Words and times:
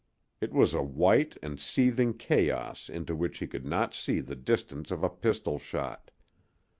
It 0.41 0.51
was 0.51 0.73
a 0.73 0.81
white 0.81 1.37
and 1.43 1.59
seething 1.59 2.15
chaos 2.15 2.89
into 2.89 3.15
which 3.15 3.37
he 3.37 3.45
could 3.45 3.67
not 3.67 3.93
see 3.93 4.19
the 4.19 4.35
distance 4.35 4.89
of 4.89 5.03
a 5.03 5.11
pistol 5.11 5.59
shot. 5.59 6.09